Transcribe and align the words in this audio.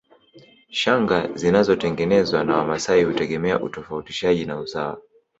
Shanga 0.71 1.31
zinazotengenezwa 1.35 2.43
na 2.43 2.57
Wamasai 2.57 3.03
hutegemea 3.03 3.59
utofautishaji 3.59 4.45
na 4.45 4.59
usawa 4.59 5.01